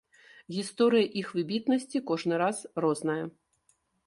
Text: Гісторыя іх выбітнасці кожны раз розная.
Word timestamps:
Гісторыя 0.55 1.09
іх 1.21 1.27
выбітнасці 1.39 2.01
кожны 2.09 2.41
раз 2.45 2.57
розная. 2.85 3.21